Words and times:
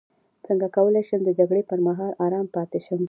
څنګه 0.45 0.67
کولی 0.75 1.03
شم 1.07 1.21
د 1.25 1.29
جګړې 1.39 1.63
پر 1.69 1.79
مهال 1.87 2.11
ارام 2.25 2.47
پاتې 2.55 2.79
شم 2.85 2.99